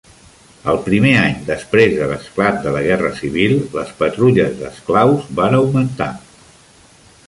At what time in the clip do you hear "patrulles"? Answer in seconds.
4.03-4.59